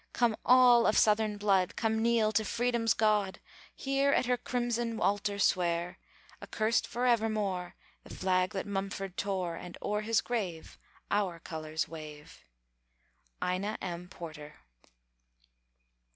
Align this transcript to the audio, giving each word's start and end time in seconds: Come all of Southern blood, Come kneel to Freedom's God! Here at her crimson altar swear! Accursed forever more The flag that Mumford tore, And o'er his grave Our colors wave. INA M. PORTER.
Come 0.13 0.35
all 0.43 0.87
of 0.87 0.97
Southern 0.97 1.37
blood, 1.37 1.75
Come 1.75 2.01
kneel 2.01 2.31
to 2.31 2.43
Freedom's 2.43 2.95
God! 2.95 3.39
Here 3.75 4.11
at 4.11 4.25
her 4.25 4.35
crimson 4.35 4.99
altar 4.99 5.37
swear! 5.37 5.99
Accursed 6.41 6.87
forever 6.87 7.29
more 7.29 7.75
The 8.03 8.15
flag 8.15 8.49
that 8.53 8.65
Mumford 8.65 9.15
tore, 9.15 9.55
And 9.55 9.77
o'er 9.79 10.01
his 10.01 10.19
grave 10.21 10.79
Our 11.11 11.37
colors 11.37 11.87
wave. 11.87 12.43
INA 13.47 13.77
M. 13.79 14.07
PORTER. 14.09 14.55